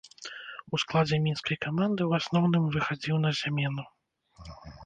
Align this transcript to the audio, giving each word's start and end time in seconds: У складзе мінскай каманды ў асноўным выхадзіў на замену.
У 0.77 0.79
складзе 0.83 1.19
мінскай 1.25 1.57
каманды 1.67 2.01
ў 2.07 2.11
асноўным 2.25 2.63
выхадзіў 2.77 3.15
на 3.27 3.31
замену. 3.41 3.83